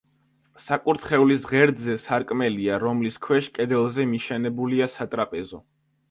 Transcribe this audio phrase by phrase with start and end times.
[0.67, 5.61] საკურთხევლის ღერძზე სარკმელია, რომლის ქვეშ კედელზე მიშენებულია სატრაპეზო.